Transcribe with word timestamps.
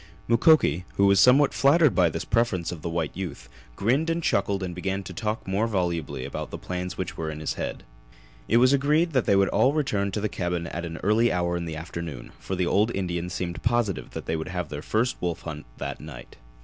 Mukoki, 0.27 0.83
who 0.95 1.05
was 1.05 1.19
somewhat 1.19 1.53
flattered 1.53 1.93
by 1.93 2.09
this 2.09 2.25
preference 2.25 2.71
of 2.71 2.81
the 2.81 2.89
white 2.89 3.15
youth, 3.15 3.47
grinned 3.75 4.09
and 4.09 4.23
chuckled 4.23 4.63
and 4.63 4.73
began 4.73 5.03
to 5.03 5.13
talk 5.13 5.47
more 5.47 5.67
volubly 5.67 6.25
about 6.25 6.49
the 6.49 6.57
plans 6.57 6.97
which 6.97 7.17
were 7.17 7.29
in 7.29 7.39
his 7.39 7.53
head. 7.53 7.83
It 8.47 8.57
was 8.57 8.73
agreed 8.73 9.11
that 9.13 9.25
they 9.25 9.35
all 9.35 9.71
would 9.73 9.77
return 9.77 10.09
to 10.13 10.19
the 10.19 10.27
cabin 10.27 10.65
at 10.65 10.85
an 10.85 10.97
early 11.03 11.31
hour 11.31 11.55
in 11.55 11.65
the 11.65 11.75
afternoon, 11.75 12.31
for 12.39 12.55
the 12.55 12.65
old 12.65 12.89
Indian 12.95 13.29
seemed 13.29 13.61
positive 13.61 14.09
that 14.15 14.25
they 14.25 14.35
would 14.35 14.47
have 14.49 14.69
their 14.69 14.81
first 14.81 15.17
wolf 15.21 15.41
hunt 15.43 15.67
that 15.77 16.01
night. 16.01 16.35